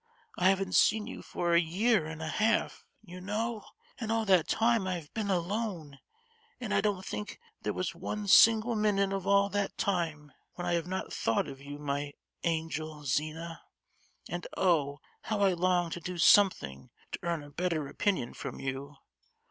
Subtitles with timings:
[0.35, 3.63] I havn't seen you for a year and a half, you know,
[3.99, 5.99] and all that time I have been alone;
[6.59, 10.73] and I don't think there was one single minute of all that time when I
[10.73, 13.61] have not thought of you, my angel, Zina!
[14.27, 15.01] And, oh!
[15.25, 18.95] how I longed to do something to earn a better opinion from you!